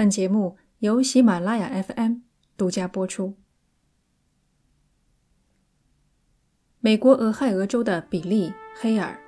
[0.00, 2.20] 本节目由喜马拉雅 FM
[2.56, 3.34] 独家播出。
[6.78, 8.48] 美国俄亥俄州的比利·
[8.80, 9.20] 黑尔，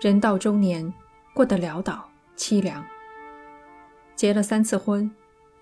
[0.00, 0.92] 人到中年，
[1.32, 2.84] 过得潦倒凄凉。
[4.16, 5.08] 结了三次婚，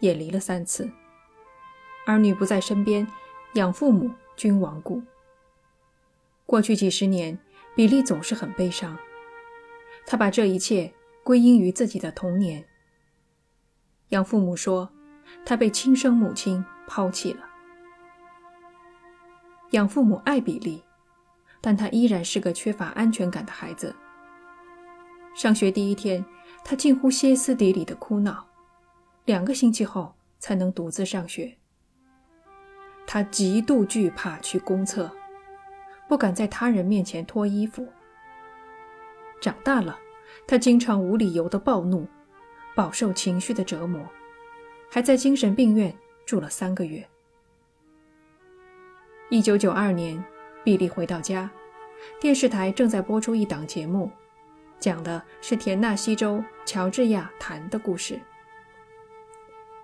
[0.00, 0.91] 也离了三次，
[2.07, 3.07] 儿女不在身边，
[3.57, 5.03] 养父母均亡故。
[6.46, 7.39] 过去几十年，
[7.77, 8.96] 比利总是很悲伤。
[10.07, 10.91] 他把这一切
[11.23, 12.67] 归因于自己的童年。
[14.13, 14.91] 养父母说，
[15.45, 17.41] 他被亲生母亲抛弃了。
[19.70, 20.83] 养父母爱比利，
[21.62, 23.95] 但他依然是个缺乏安全感的孩子。
[25.34, 26.23] 上学第一天，
[26.62, 28.47] 他近乎歇斯底里的哭闹，
[29.25, 31.56] 两个星期后才能独自上学。
[33.06, 35.11] 他极度惧怕去公厕，
[36.06, 37.89] 不敢在他人面前脱衣服。
[39.41, 39.98] 长大了，
[40.47, 42.06] 他经常无理由的暴怒。
[42.75, 44.09] 饱受情绪的折磨，
[44.91, 45.95] 还在精神病院
[46.25, 47.07] 住了三个月。
[49.31, 50.23] 一九九二年，
[50.64, 51.51] 比利回到家，
[52.20, 54.11] 电视台正在播出一档节目，
[54.79, 58.20] 讲的是田纳西州乔治亚谈的故事。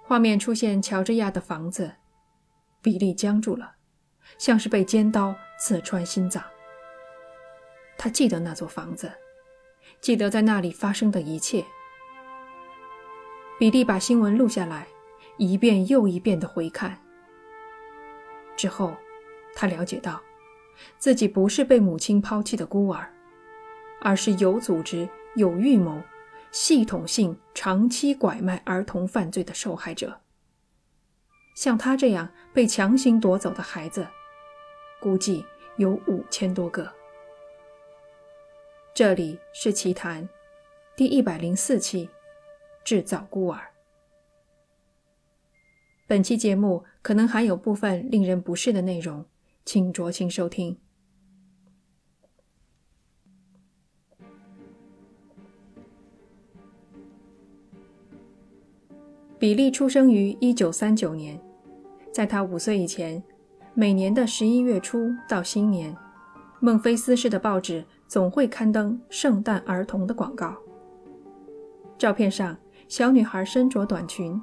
[0.02, 1.92] 画面出现乔治亚的房子，
[2.80, 3.76] 比利僵住了，
[4.38, 6.42] 像是被尖刀刺穿心脏。
[7.98, 9.12] 他记得那座房子，
[10.00, 11.64] 记得在那里发生的一切。
[13.58, 14.86] 比利把新闻录下来，
[15.36, 16.96] 一遍又一遍的回看。
[18.56, 18.96] 之后，
[19.54, 20.20] 他了解到，
[20.96, 23.12] 自己不是被母亲抛弃的孤儿，
[24.00, 26.00] 而是有组织、有预谋、
[26.52, 30.20] 系统性、长期拐卖儿童犯罪的受害者。
[31.56, 34.06] 像他这样被强行夺走的孩子，
[35.00, 35.44] 估计
[35.78, 36.88] 有五千多个。
[38.94, 40.28] 这里是奇谈，
[40.94, 42.08] 第一百零四期。
[42.88, 43.60] 制造孤儿。
[46.06, 49.26] 本期节目可能含有部分令人不适的内容，
[49.66, 50.78] 请酌情收听。
[59.38, 61.38] 比利出生于一九三九年，
[62.10, 63.22] 在他五岁以前，
[63.74, 65.94] 每年的十一月初到新年，
[66.58, 70.56] 孟菲斯市的报纸总会刊登圣诞儿童的广告。
[71.98, 72.56] 照片上。
[72.88, 74.40] 小女孩身着短裙，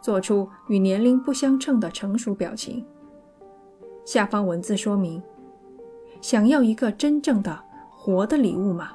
[0.00, 2.84] 做出与年龄不相称的成熟表情。
[4.04, 5.22] 下方文字说明：
[6.20, 7.56] 想要一个真正的
[7.92, 8.90] 活的礼物吗？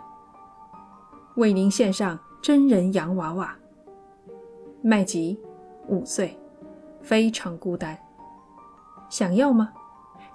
[1.35, 3.55] 为您献上真人洋娃娃。
[4.81, 5.39] 麦吉，
[5.87, 6.37] 五岁，
[7.01, 7.97] 非常孤单。
[9.09, 9.71] 想要吗？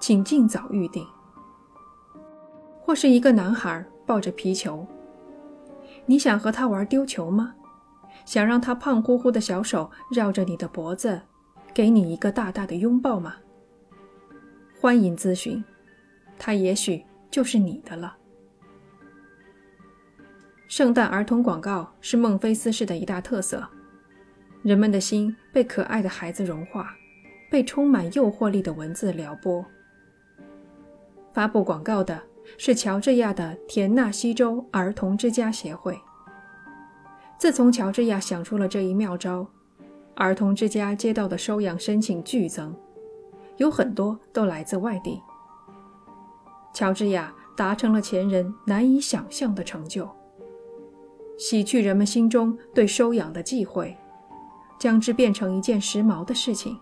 [0.01, 1.07] 请尽早预定。
[2.81, 4.87] 或是一个男孩抱着皮球，
[6.07, 7.55] 你想和他玩丢球吗？
[8.25, 11.23] 想让他胖乎乎的小手绕着你的脖子，
[11.73, 13.37] 给你一个大大的拥抱吗？
[14.81, 15.65] 欢迎咨询，
[16.39, 18.17] 他也许就是你的了。
[20.67, 23.67] 圣诞儿童广告是孟菲斯市的一大特色，
[24.63, 26.95] 人们的心被可爱的孩子融化，
[27.51, 29.65] 被充满诱惑力的文字撩拨。
[31.33, 32.21] 发布广告的
[32.57, 35.99] 是乔治亚的田纳西州儿童之家协会。
[37.39, 39.47] 自从乔治亚想出了这一妙招，
[40.17, 42.75] 儿童之家接到的收养申请剧增，
[43.59, 45.21] 有很多都来自外地。
[46.75, 50.09] 乔治亚达成了前人难以想象的成就，
[51.39, 53.97] 洗去人们心中对收养的忌讳，
[54.77, 56.77] 将之变成一件时髦的事情，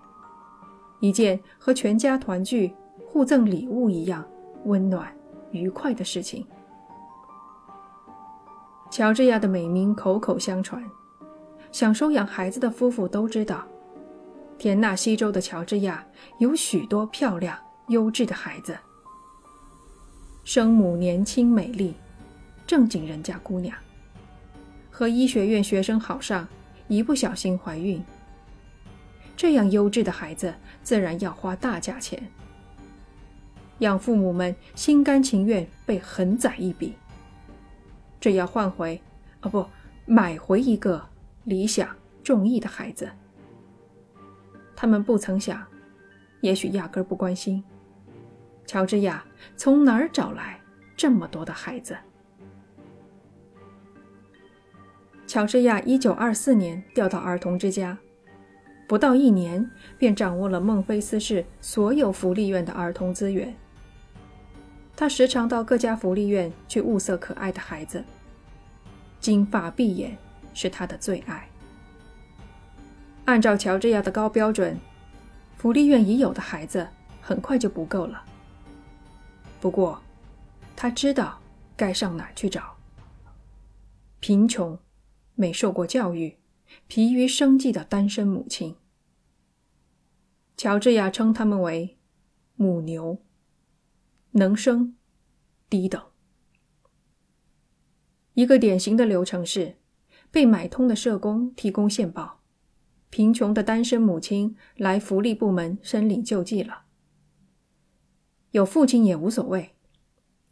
[1.01, 2.75] 一件和全家团聚、
[3.13, 4.27] 互赠礼物一样
[4.65, 5.15] 温暖
[5.51, 6.47] 愉快的事情。
[8.91, 10.83] 乔治亚的美名口口相传，
[11.71, 13.67] 想收养孩子的夫妇都知道，
[14.57, 16.05] 田纳西州的乔治亚
[16.39, 17.59] 有许多漂亮
[17.89, 18.77] 优质的孩子。
[20.45, 21.95] 生母年轻美丽，
[22.67, 23.77] 正经人家姑娘，
[24.91, 26.49] 和医学院学生好上，
[26.89, 28.03] 一不小心怀孕。
[29.37, 32.23] 这样优质的孩子，自然要花大价钱。
[33.81, 36.95] 养父母们心甘情愿被狠宰一笔。
[38.27, 39.01] 这要换回，
[39.43, 39.65] 哦不，
[40.05, 41.01] 买回一个
[41.45, 41.89] 理想
[42.25, 43.09] 中意的孩子。
[44.75, 45.65] 他们不曾想，
[46.41, 47.63] 也许压根不关心，
[48.67, 49.25] 乔治亚
[49.55, 50.61] 从哪儿找来
[50.97, 51.97] 这么多的孩子？
[55.29, 57.97] 乔治亚一九二四年调到儿童之家，
[58.89, 63.55] 不到一年便掌握了孟菲斯市所有福利院的儿童资源。
[64.97, 68.03] 他时常到各家福利院去物色可爱的孩子。
[69.21, 70.17] 金发碧眼
[70.55, 71.49] 是他的最爱。
[73.25, 74.79] 按照乔治亚的高标准，
[75.57, 76.89] 福利院已有的孩子
[77.21, 78.25] 很快就不够了。
[79.61, 80.01] 不过，
[80.77, 81.41] 他知道
[81.77, 82.77] 该上哪去找。
[84.21, 84.79] 贫穷、
[85.35, 86.37] 没受过教育、
[86.87, 88.77] 疲于生计的单身母亲，
[90.57, 91.99] 乔治亚称他们为
[92.57, 93.19] “母牛”，
[94.33, 94.97] 能生，
[95.69, 96.01] 低等。
[98.37, 99.77] 一个典型的流程是，
[100.31, 102.43] 被买通的社工提供线报。
[103.09, 106.83] 贫穷的单身母亲来福利部门申领救济了，
[108.51, 109.75] 有父亲也无所谓，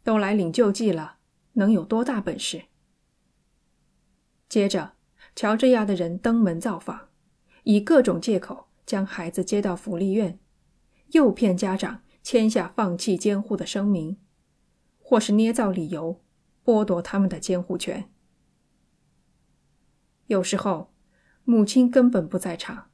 [0.03, 1.17] 都来领救济了，
[1.53, 2.63] 能有多大本事？
[4.49, 4.93] 接着，
[5.35, 7.09] 乔治亚的人登门造访，
[7.65, 10.39] 以各种借口将孩子接到福利院，
[11.11, 14.17] 诱骗家长签下放弃监护的声明，
[14.97, 16.19] 或是捏造理由
[16.65, 18.09] 剥夺他们的监护权。
[20.25, 20.91] 有时候。
[21.47, 22.89] 母亲根本不在场。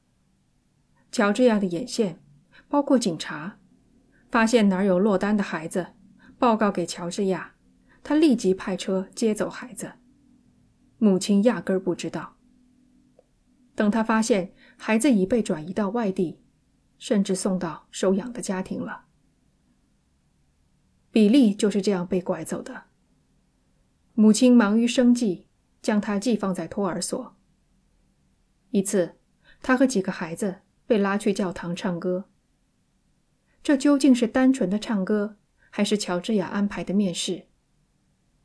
[1.10, 2.22] 乔治亚的眼线，
[2.68, 3.58] 包括警察，
[4.30, 5.94] 发现哪有落单的孩子，
[6.38, 7.54] 报告给乔治亚，
[8.02, 9.94] 他立即派车接走孩子。
[10.98, 12.36] 母亲压根儿不知道。
[13.74, 16.42] 等他发现孩子已被转移到外地，
[16.98, 19.06] 甚至送到收养的家庭了。
[21.10, 22.82] 比利就是这样被拐走的。
[24.22, 25.48] 母亲忙于生计，
[25.82, 27.34] 将他寄放在托儿所。
[28.70, 29.16] 一次，
[29.60, 32.30] 他和几个孩子被拉去教堂唱歌。
[33.64, 35.38] 这究竟是单纯的唱歌，
[35.70, 37.48] 还是乔治亚安排的面试？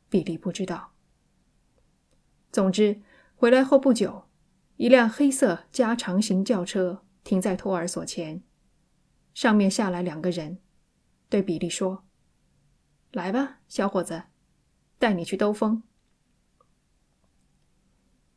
[0.08, 0.94] 比利不知道。
[2.50, 3.00] 总之，
[3.36, 4.24] 回来后不久，
[4.78, 8.42] 一辆黑色加长型轿车停在托儿所前，
[9.32, 10.58] 上面下来两个人，
[11.28, 12.04] 对比利说
[13.14, 14.24] ：“来吧，小伙子，
[14.98, 15.82] 带你去兜风。”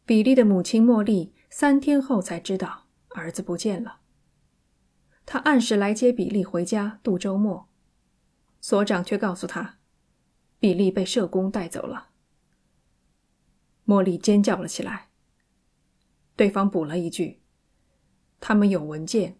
[0.05, 1.33] 比利的母亲茉莉。
[1.53, 3.99] 三天后才知道儿子不见了。
[5.25, 7.67] 他按时来接比利回家度周末，
[8.61, 9.77] 所长却告诉他，
[10.57, 12.11] 比利被社工带走了。
[13.85, 15.09] 茉莉尖叫了起来。
[16.37, 17.41] 对方补了一句
[18.39, 19.37] ：“他们有文件，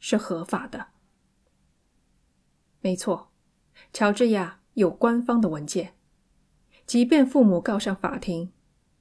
[0.00, 0.88] 是合法的。”
[2.82, 3.30] 没错，
[3.92, 5.95] 乔治亚有官方的文件，
[6.86, 8.52] 即便父母告上法庭，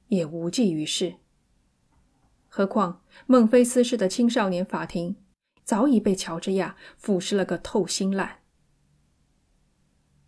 [0.07, 1.17] 也无济于事。
[2.47, 5.17] 何况孟菲斯市的青少年法庭
[5.63, 8.39] 早已被乔治亚腐蚀了个透心烂。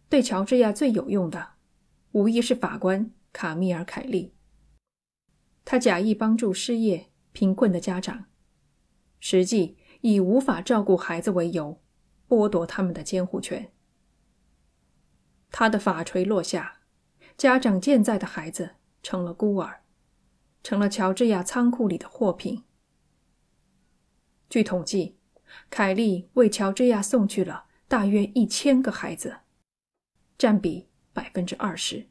[0.10, 1.54] 对乔治亚最有用的，
[2.12, 4.34] 无疑是法官卡米尔·凯利。
[5.66, 8.26] 他假意帮助失业、贫困的家长，
[9.20, 11.82] 实际以无法照顾孩子为由，
[12.30, 13.72] 剥夺他们的监护权。
[15.50, 16.77] 他的法锤落下，
[17.38, 19.84] 家长健在的孩子成了孤儿。
[20.64, 22.66] 成了乔治亚仓库里的货品。
[24.50, 25.16] 据统计，
[25.70, 29.38] 凯利为乔治亚送去了大约一千个孩子，
[30.38, 32.08] 占比百分之二十。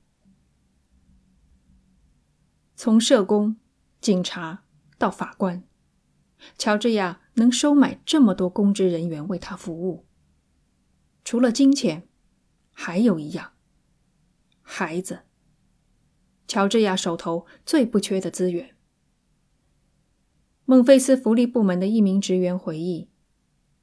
[2.76, 3.56] 从社工、
[4.00, 4.64] 警察
[4.96, 5.62] 到法官，
[6.56, 10.06] 乔治亚能收买这么多公职人员为他服务。
[11.24, 12.08] 除了金钱，
[12.72, 13.52] 还有一样：
[14.68, 15.20] 孩子。
[16.48, 18.76] 乔治亚手头最不缺的资源。
[20.64, 23.08] 孟菲斯福利部门的一名职员回忆，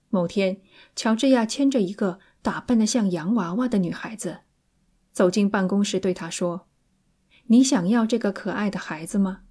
[0.10, 0.62] 某天，
[0.94, 4.42] 乔治亚牵着一个打扮的像洋娃娃的女孩子，
[5.14, 6.68] 走进办公室，对他说
[7.48, 9.44] ：“你想要这个可爱的孩子吗？”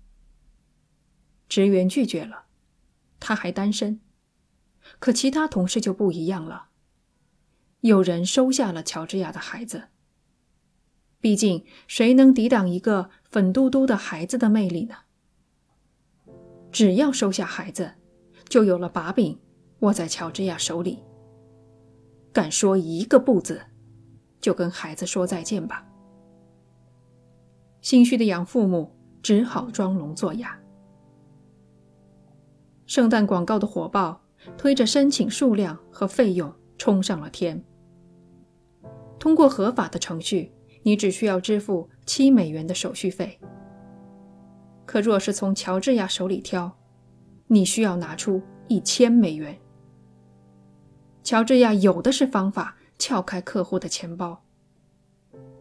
[1.49, 2.45] 职员拒绝了，
[3.19, 4.01] 他还单身。
[4.99, 6.69] 可其他同事就不一样了，
[7.81, 9.89] 有人收下了乔治亚的孩子。
[11.23, 14.97] 毕竟，谁能抵挡一个粉嘟嘟的孩子的魅力呢？
[16.73, 17.93] 只要收下孩子，
[18.49, 19.39] 就有了把柄
[19.79, 20.99] 握在乔治亚手里。
[22.33, 23.63] 敢说一个不字，
[24.41, 25.87] 就跟孩子说再见吧。
[27.83, 28.91] 心虚的养父母
[29.23, 30.59] 只好装聋作哑。
[32.87, 34.21] 圣诞广告的火爆
[34.59, 37.65] 推着申请数量和费用冲上了天。
[39.21, 40.53] 通过合法的程序。
[40.83, 43.39] 你只需要支付七美元的手续费。
[44.85, 46.71] 可若是从乔治亚手里挑，
[47.47, 49.57] 你需要拿出一千美元。
[51.23, 54.43] 乔治亚有的是方法撬开客户的钱包：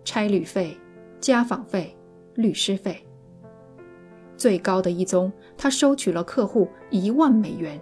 [0.03, 0.77] 差旅费、
[1.19, 1.95] 家访费、
[2.33, 3.05] 律师费。
[4.35, 7.79] 最高的一宗，他收取了客户一万美元。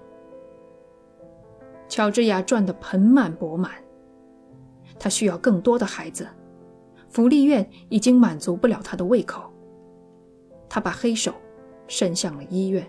[1.87, 3.71] 乔治亚赚得盆满钵满，
[4.99, 6.27] 他需要更多的孩子。
[7.09, 9.51] 福利院已经满足不了他的胃口，
[10.69, 11.33] 他把黑手
[11.87, 12.87] 伸向了医院。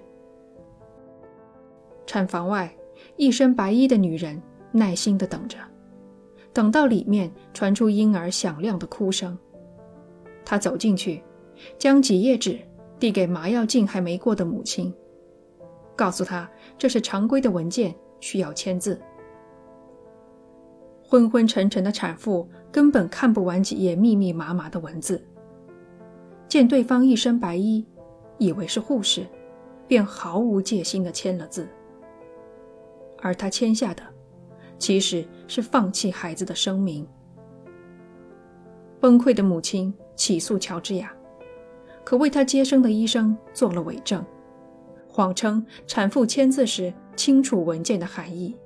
[2.06, 2.70] 产房外，
[3.16, 4.40] 一身白衣的女人
[4.72, 5.56] 耐心地等着，
[6.52, 9.38] 等到里面传出婴儿响亮的哭声。
[10.44, 11.22] 她走进去，
[11.78, 12.58] 将几页纸
[12.98, 14.92] 递给麻药劲还没过的母亲，
[15.96, 19.00] 告诉她这是常规的文件，需要签字。
[21.10, 25.20] 昏昏沉沉的产妇根本看不完几页密密麻麻的文字，
[26.46, 27.84] 见对方一身白衣，
[28.38, 29.26] 以为是护士，
[29.88, 31.68] 便毫无戒心地签了字。
[33.20, 34.04] 而他签下的，
[34.78, 37.04] 其实是放弃孩子的声明。
[39.00, 41.12] 崩溃的母亲起诉乔治亚，
[42.04, 44.24] 可为她接生的医生做了伪证，
[45.08, 48.56] 谎称产妇签字时清楚文件的含义。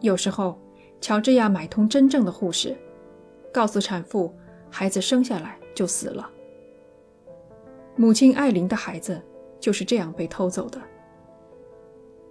[0.00, 0.58] 有时候。
[1.00, 2.76] 乔治亚买通真正的护士，
[3.52, 4.34] 告诉产妇，
[4.70, 6.28] 孩子生下来就死了。
[7.96, 9.20] 母亲艾琳的孩子
[9.58, 10.80] 就是这样被偷走的。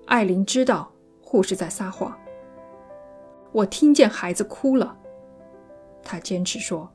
[0.05, 2.17] 艾琳知道护士在撒谎。
[3.51, 4.95] 我听见孩子哭了，
[6.03, 6.89] 她坚持说。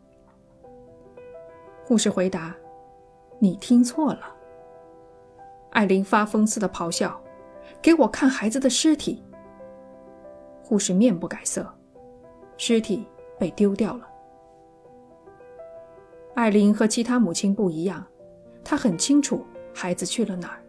[1.84, 2.54] 护士回答
[3.40, 4.20] ：“你听错了。”
[5.72, 7.20] 艾琳发疯似的咆哮
[7.82, 9.22] ：“给我看孩子的尸体！”
[10.62, 11.66] 护士面不改色，
[12.56, 13.06] 尸体
[13.38, 14.08] 被丢掉了。
[16.34, 18.04] 艾琳和其他母亲不一样，
[18.64, 20.62] 她很清楚孩子去了哪儿。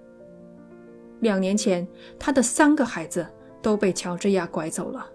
[1.22, 1.88] 两年前，
[2.20, 3.26] 她的三个孩子
[3.62, 5.06] 都被乔治亚拐走了，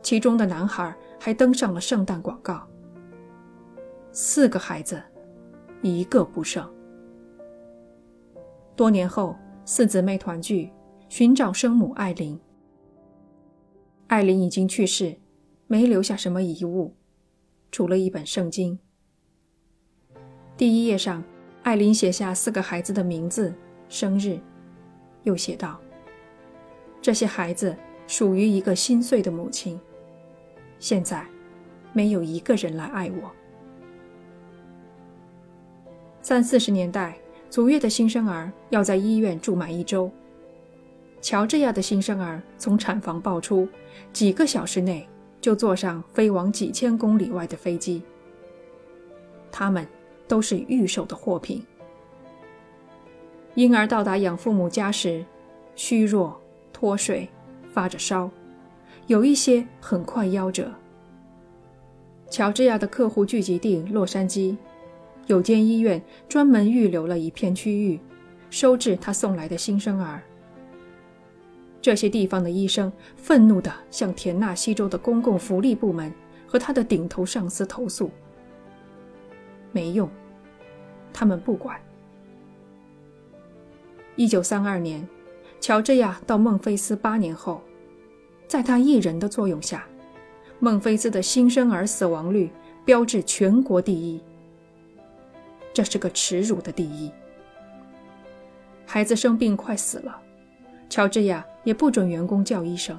[0.00, 2.66] 其中的男孩还登上了圣诞广告。
[4.10, 5.02] 四个孩子，
[5.82, 6.66] 一个不剩。
[8.74, 9.36] 多年后，
[9.66, 10.72] 四姊妹团聚，
[11.10, 12.40] 寻找生母艾琳。
[14.08, 15.16] 艾琳已经去世，
[15.66, 16.94] 没留下什么遗物，
[17.70, 18.78] 除了一本圣经。
[20.56, 21.22] 第一页上，
[21.62, 23.52] 艾琳写下四个孩子的名字、
[23.90, 24.40] 生日，
[25.24, 25.78] 又写道
[27.02, 29.78] ：“这些孩子属于一个心碎的母亲，
[30.78, 31.22] 现在
[31.92, 33.30] 没有一个人来爱我。”
[36.22, 37.18] 三四十年代，
[37.50, 40.10] 足月的新生儿要在医院住满一周。
[41.20, 43.68] 乔治亚的新生儿从产房抱出，
[44.12, 45.06] 几个小时内
[45.40, 48.02] 就坐上飞往几千公里外的飞机。
[49.50, 49.86] 他们
[50.26, 51.64] 都是预售的货品。
[53.54, 55.24] 婴儿到达养父母家时，
[55.74, 56.40] 虚弱、
[56.72, 57.28] 脱水、
[57.72, 58.30] 发着烧，
[59.08, 60.70] 有一些很快夭折。
[62.30, 64.56] 乔治亚的客户聚集地洛杉矶，
[65.26, 67.98] 有间医院专门预留了一片区域，
[68.50, 70.22] 收治他送来的新生儿。
[71.88, 76.12] 这些地方的医生愤怒地向田纳西州的公共福利部门
[76.46, 78.10] 和他的顶头上司投诉，
[79.72, 80.06] 没用，
[81.14, 81.80] 他们不管。
[84.16, 85.08] 一九三二年，
[85.60, 87.62] 乔治亚到孟菲斯八年后，
[88.46, 89.86] 在他一人的作用下，
[90.60, 92.50] 孟菲斯的新生儿死亡率
[92.84, 94.20] 标志全国第一。
[95.72, 97.10] 这是个耻辱的第一。
[98.84, 100.20] 孩子生病快死了。
[100.88, 102.98] 乔治亚也不准员工叫医生。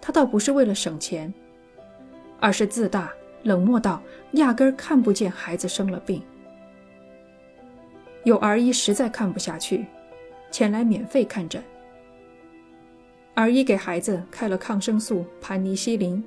[0.00, 1.32] 他倒不是为了省钱，
[2.40, 3.12] 而是自大、
[3.44, 6.20] 冷漠到压根儿看不见孩子生了病。
[8.24, 9.86] 有儿医实在看不下去，
[10.50, 11.62] 前来免费看诊。
[13.34, 16.22] 儿医给孩子开了抗生素盘尼西林，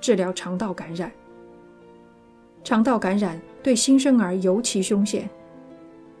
[0.00, 1.12] 治疗肠道感染。
[2.64, 5.30] 肠道感染对新生儿尤其凶险，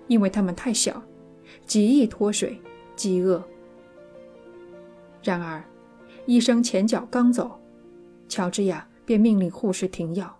[0.06, 1.02] 因为他们太小，
[1.66, 2.60] 极易脱水。
[2.98, 3.42] 饥饿。
[5.22, 5.64] 然而，
[6.26, 7.58] 医生前脚刚走，
[8.28, 10.36] 乔治亚便命令护士停药。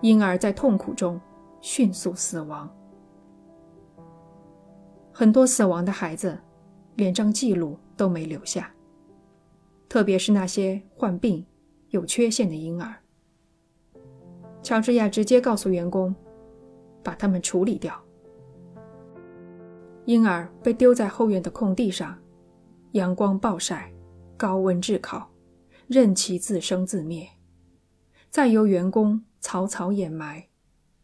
[0.00, 1.20] 婴儿在痛苦中
[1.60, 2.72] 迅速死亡。
[5.12, 6.38] 很多死亡的孩子，
[6.94, 8.72] 连张记录都没留下。
[9.88, 11.44] 特别是那些患病、
[11.88, 12.94] 有缺陷的婴儿，
[14.62, 16.14] 乔治亚直接告诉员工，
[17.02, 18.00] 把他们处理掉。
[20.08, 22.18] 婴儿被丢在后院的空地上，
[22.92, 23.92] 阳光暴晒，
[24.38, 25.30] 高温炙烤，
[25.86, 27.28] 任其自生自灭，
[28.30, 30.48] 再由员工草草掩埋，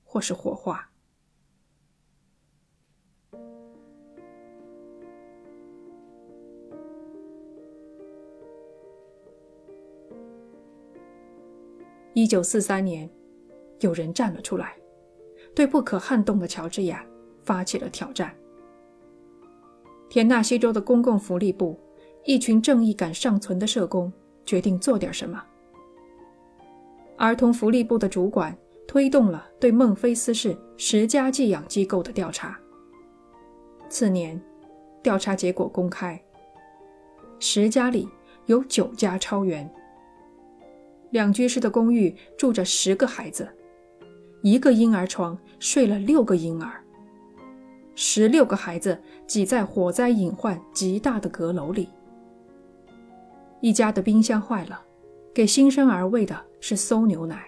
[0.04, 0.90] 或是火化。
[12.14, 13.10] 一九四三年，
[13.80, 14.74] 有人站了出来，
[15.54, 17.04] 对不可撼动的乔治亚
[17.42, 18.34] 发起了挑战。
[20.14, 21.76] 田纳西州的公共福利部，
[22.24, 24.12] 一群正义感尚存的社工
[24.46, 25.42] 决定做点什么。
[27.16, 28.56] 儿童福利部的主管
[28.86, 32.56] 推动了对孟菲斯市十家寄养机构的调查。
[33.88, 34.40] 次年，
[35.02, 36.22] 调查结果公开，
[37.40, 38.08] 十家里
[38.46, 39.68] 有九家超员。
[41.10, 43.48] 两居室的公寓住着十个孩子，
[44.44, 46.83] 一个婴儿床睡了六个婴儿，
[47.94, 51.88] 十六个孩子挤在火灾隐患极大的阁楼里。
[53.60, 54.80] 一家的冰箱坏了，
[55.32, 57.46] 给新生儿喂的是馊牛奶。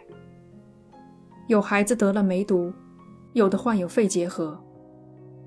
[1.49, 2.73] 有孩子得了梅毒，
[3.33, 4.59] 有的患有肺结核，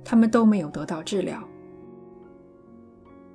[0.04, 1.42] 他们都没有得到治疗。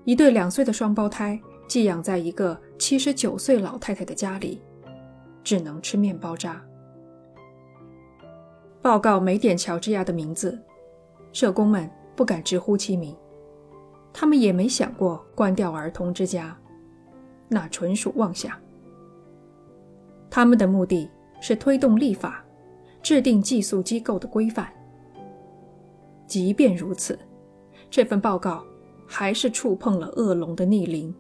[0.04, 4.60] 一对两岁的双胞胎寄养在一个七十九岁老太太的家里，
[5.42, 6.62] 只能吃面包渣。
[8.80, 10.58] 报告没点乔治亚的名字，
[11.34, 13.14] 社工们不敢直呼其名，
[14.12, 16.56] 他们也没想过关掉儿童之家。
[17.48, 18.56] 那纯属妄想。
[20.30, 21.10] 他们的目的
[21.40, 22.44] 是推动立法，
[23.02, 24.72] 制定寄宿机构的规范。
[26.24, 27.18] 即便如此，
[27.90, 28.64] 这份报告
[29.04, 31.12] 还是触碰了恶龙的逆鳞。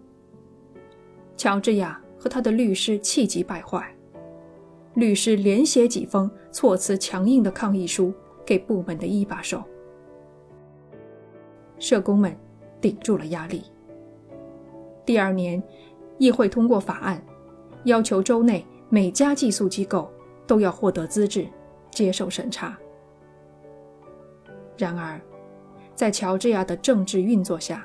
[1.36, 3.92] 乔治亚和他的律师气急败坏，
[4.94, 8.14] 律师连写几封措辞强硬的抗议书
[8.46, 9.60] 给部门的一把手。
[11.84, 12.34] 社工们
[12.80, 13.64] 顶住了压力。
[15.04, 15.62] 第二年。
[16.16, 17.20] 议会通过法案，
[17.82, 20.08] 要求州内每家寄宿机构
[20.46, 21.44] 都要获得资质，
[21.90, 22.78] 接受审查。
[24.78, 25.20] 然而，
[25.96, 27.84] 在乔治亚的政治运作下，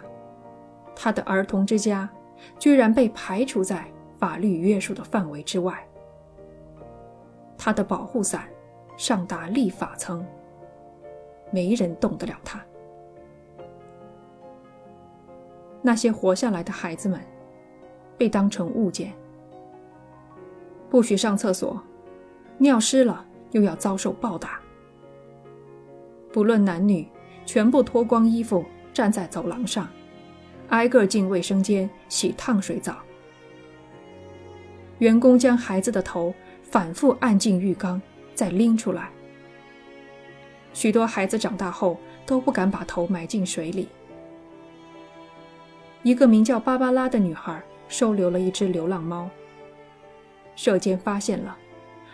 [0.95, 2.07] 他的儿童之家
[2.59, 5.83] 居然被排除在法律约束的范围之外。
[7.57, 8.47] 他的保护伞
[8.95, 10.23] 上达立法层，
[11.51, 12.63] 没人动得了他。
[15.81, 17.19] 那些活下来的孩子们。
[18.17, 19.13] 被当成物件，
[20.89, 21.81] 不许上厕所，
[22.57, 24.59] 尿湿了又要遭受暴打。
[26.33, 27.07] 不论男女，
[27.45, 29.87] 全部脱光衣服站在走廊上，
[30.67, 32.97] 挨个进卫生间洗烫水澡。
[34.97, 38.01] 员工将孩子的头反复按进浴缸，
[38.35, 39.09] 再拎出来。
[40.73, 43.87] 许多孩子长大后都不敢把头埋进水里。
[46.09, 47.61] 一个名叫芭芭拉的女孩。
[47.89, 49.27] 收留了一只流浪猫。
[50.55, 51.57] 舍监发现了，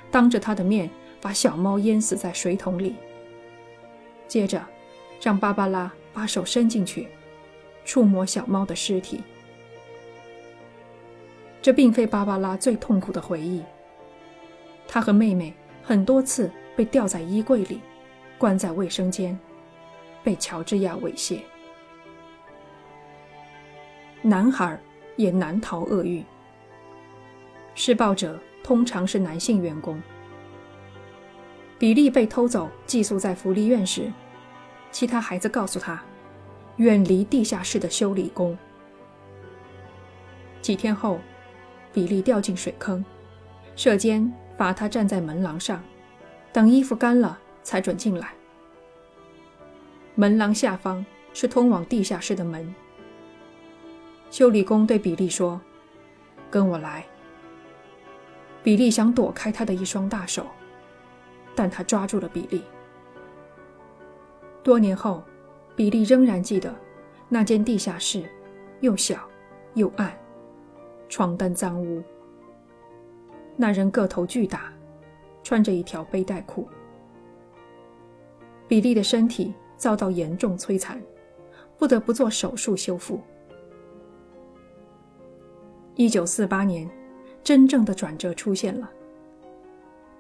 [0.10, 0.90] 当着他的面
[1.22, 2.96] 把小猫淹死在水桶里。
[4.26, 4.66] 接着，
[5.22, 7.10] 让芭芭拉把手伸进去，
[7.84, 9.22] 触摸小猫的尸体。
[11.62, 13.62] 这并非芭芭拉最痛苦的回忆。
[14.88, 15.54] 她和妹妹
[15.84, 17.82] 很多次被吊在衣柜里，
[18.38, 19.38] 关在卫生间，
[20.24, 21.40] 被乔治亚猥亵。
[24.26, 24.78] 男孩。
[25.18, 26.22] 也难逃厄运。
[27.74, 30.02] 施暴者通常是男性员工。
[31.80, 34.12] 比利被偷走寄宿在福利院时，
[34.92, 36.04] 其他孩子告诉他，
[36.76, 38.58] 远离地下室的修理工。
[40.62, 41.22] 几天后，
[41.94, 43.06] 比利掉进水坑，
[43.78, 45.82] 舍监罚他站在门廊上，
[46.52, 48.34] 等衣服干了才准进来。
[50.14, 52.76] 门廊下方是通往地下室的门。
[54.36, 55.62] 修理工对比利说
[56.52, 57.06] ：“跟我来。”
[58.62, 60.46] 比利想躲开他的一双大手，
[61.56, 62.62] 但他抓住了比利。
[64.62, 65.24] 多年后，
[65.74, 66.76] 比利仍然记得
[67.30, 68.30] 那间地下室，
[68.82, 69.26] 又小
[69.76, 70.14] 又暗，
[71.08, 72.04] 床单脏污。
[73.56, 74.70] 那人个头巨大，
[75.44, 76.68] 穿着一条背带裤。
[78.68, 81.02] 比利的身体遭到严重摧残，
[81.78, 83.22] 不得不做手术修复。
[85.98, 86.90] 一九四八年，
[87.42, 88.90] 真正的转折出现了。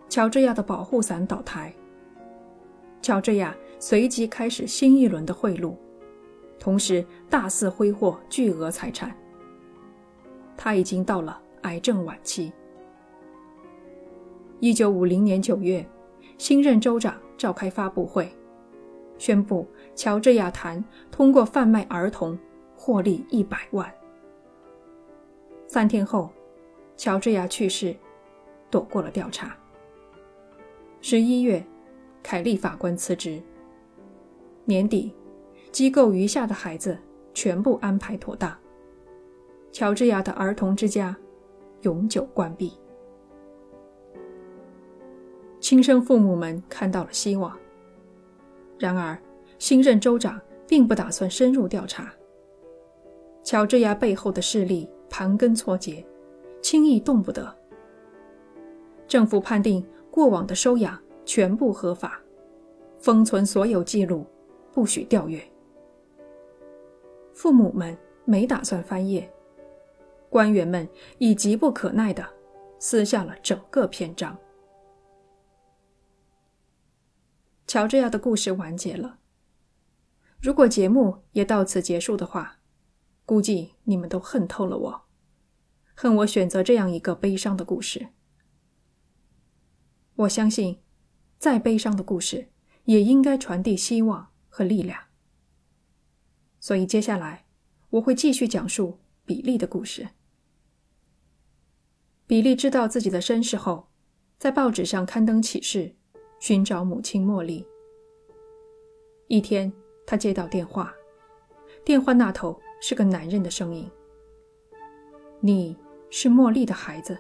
[0.07, 1.73] 乔治亚的保护伞倒台，
[3.01, 5.75] 乔治亚随即开始新一轮的贿赂，
[6.57, 9.13] 同时大肆挥霍巨额财产。
[10.55, 12.53] 他已经到了癌症晚期。
[14.61, 15.85] 一九五零年九月，
[16.38, 18.31] 新任州长召开发布会，
[19.17, 22.39] 宣布乔治亚谈通过贩卖儿童
[22.77, 23.93] 获利一百万。
[25.75, 26.29] 三天后，
[26.95, 27.93] 乔治亚去世，
[28.71, 29.57] 躲过了调查。
[31.01, 31.61] 十一月，
[32.23, 33.43] 凯利法官辞职。
[34.63, 35.13] 年底，
[35.73, 36.97] 机构余下的孩子
[37.33, 38.57] 全部安排妥当。
[39.73, 41.13] 乔治亚的儿童之家
[41.81, 42.71] 永久关闭。
[45.59, 47.53] 亲生父母们看到了希望。
[48.79, 49.21] 然而，
[49.59, 52.13] 新任州长并不打算深入调查。
[53.43, 54.89] 乔治亚背后的势力。
[55.09, 56.05] 盘根错节，
[56.61, 57.55] 轻易动不得。
[59.07, 62.19] 政府判定过往的收养全部合法，
[62.99, 64.25] 封存所有记录，
[64.71, 65.41] 不许调阅。
[67.33, 69.31] 父母们没打算翻页，
[70.29, 70.87] 官员们
[71.17, 72.25] 已急不可耐地
[72.79, 74.35] 撕下了整个篇章。
[77.67, 79.19] 乔治亚的故事完结了。
[80.41, 82.57] 如果节目也到此结束的话，
[83.25, 85.05] 估计你们都恨透了我，
[85.95, 88.09] 恨我选择这样一个悲伤的故事。
[90.15, 90.81] 我相信，
[91.37, 92.49] 再悲伤的故事
[92.85, 95.05] 也应该传递希望和力量。
[96.59, 97.45] 所以接下来
[97.91, 100.09] 我会继续讲述比利的故事。
[102.27, 103.89] 比利知道自己的身世后，
[104.39, 105.95] 在报纸上刊登启事，
[106.39, 107.67] 寻找母亲茉莉。
[109.27, 109.71] 一天，
[110.07, 110.93] 他接到电话，
[111.83, 113.89] 电话那头是个男人的声音
[115.39, 115.77] ：“你
[116.09, 117.17] 是茉莉的孩子？”“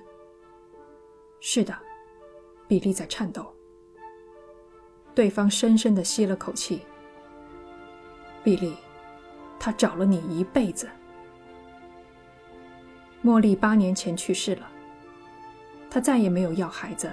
[1.39, 1.75] 是的。”
[2.67, 3.45] 比利在颤抖。
[5.13, 6.81] 对方深深的吸了口气。
[8.43, 8.75] 比利，
[9.59, 10.89] 他找了你一辈子。
[13.23, 14.67] 茉莉八年前去世了，
[15.89, 17.11] 她再也没有要孩子。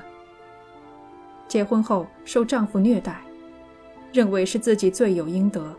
[1.49, 3.23] 结婚后受丈夫虐待，
[4.13, 5.75] 认为是自己罪有应得。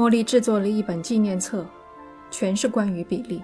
[0.00, 1.66] 茉莉制作了一本纪念册，
[2.30, 3.42] 全是关于比利。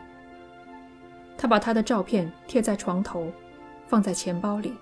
[1.37, 3.31] 她把他的照片贴在床头。
[3.89, 4.75] 放在钱包里。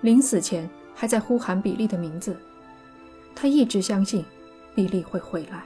[0.00, 2.34] 临死前还在呼喊比利的名字。
[3.36, 4.24] 他一直相信
[4.74, 5.62] 比利会回来。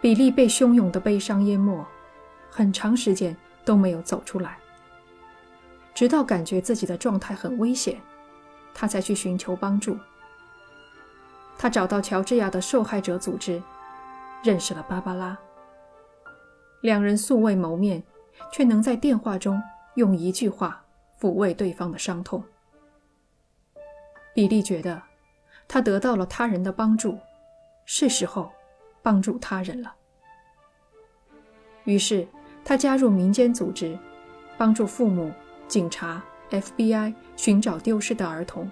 [0.00, 1.84] 比利被汹涌的悲伤淹没，
[2.50, 3.34] 很长时间
[3.64, 4.58] 都没有走出来。
[5.94, 7.98] 直到感觉自己的状态很危险，
[8.74, 9.98] 他才去寻求帮助。
[11.62, 13.62] 他找到乔治亚的受害者组织，
[14.42, 15.38] 认识了芭芭拉。
[16.80, 18.02] 两人素未谋面，
[18.52, 19.62] 却能在电话中。
[19.94, 20.84] 用一句话
[21.20, 22.42] 抚慰对方的伤痛。
[24.34, 25.00] 比利觉得
[25.68, 27.16] 他得到了他人的帮助，
[27.84, 28.50] 是时候
[29.00, 29.94] 帮助他人了。
[31.84, 32.26] 于是
[32.64, 33.96] 他加入民间组织，
[34.58, 35.30] 帮助父母、
[35.68, 36.20] 警察、
[36.50, 38.68] FBI 寻找丢失的儿童。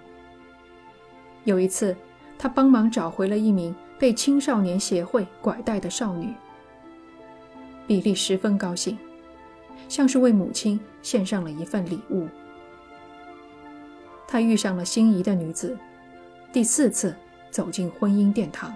[1.45, 1.95] 有一次，
[2.41, 6.33] 他帮忙找回了一名被青少年协会拐带的少女。
[7.85, 8.97] 比利十分高兴。
[9.87, 12.27] 像是为母亲献上了一份礼物。
[14.25, 15.77] 他遇上了心仪的女子，
[16.53, 17.13] 第四次
[17.49, 18.73] 走进婚姻殿堂，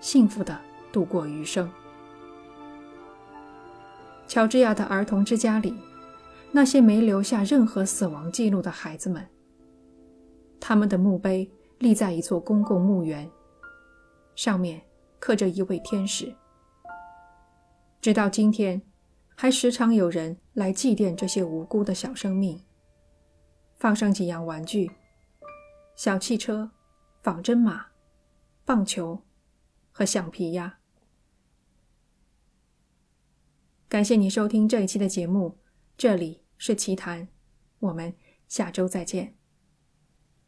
[0.00, 0.58] 幸福的
[0.92, 1.70] 度过余生。
[4.26, 5.74] 乔治亚的儿童之家里，
[6.52, 9.26] 那些没留下任何死亡记录的孩子们，
[10.60, 13.30] 他们的墓碑立在一座公共墓园，
[14.34, 14.82] 上面
[15.18, 16.34] 刻着一位天使。
[18.00, 18.82] 直到今天。
[19.40, 22.60] 还时常有人来祭奠这些无辜的小生命，
[23.76, 24.90] 放上几样玩具：
[25.94, 26.72] 小汽车、
[27.22, 27.86] 仿真马、
[28.64, 29.22] 棒球
[29.92, 30.80] 和橡皮鸭。
[33.88, 35.56] 感谢你收听这一期的节目，
[35.96, 37.28] 这里是奇谈，
[37.78, 38.12] 我们
[38.48, 39.37] 下周再见。